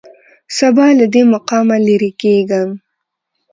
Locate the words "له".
0.99-1.05